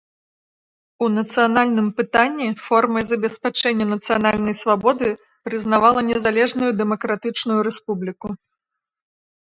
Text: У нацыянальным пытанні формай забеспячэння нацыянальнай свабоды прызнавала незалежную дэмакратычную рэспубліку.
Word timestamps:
У 1.03 1.09
нацыянальным 1.17 1.87
пытанні 1.99 2.47
формай 2.65 3.03
забеспячэння 3.11 3.85
нацыянальнай 3.93 4.55
свабоды 4.63 5.07
прызнавала 5.51 5.99
незалежную 6.11 6.71
дэмакратычную 6.85 7.59
рэспубліку. 7.73 8.27